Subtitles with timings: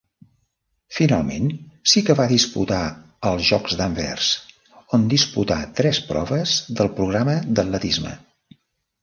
[0.99, 1.43] Finalment
[1.91, 2.79] sí que va disputar
[3.33, 4.31] els Jocs d'Anvers,
[4.99, 8.17] on disputà tres proves del programa d'atletisme.